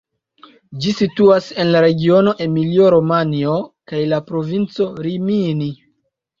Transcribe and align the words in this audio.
Ĝi 0.85 0.93
situas 1.01 1.49
en 1.63 1.69
la 1.75 1.83
regiono 1.85 2.33
Emilio-Romanjo 2.47 3.61
kaj 3.95 4.03
la 4.17 4.23
provinco 4.33 4.91
Rimini. 5.07 5.73